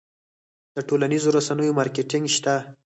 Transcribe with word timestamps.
د 0.75 0.77
ټولنیزو 0.87 1.29
رسنیو 1.37 1.77
مارکیټینګ 1.79 2.25
شته؟ 2.35 2.55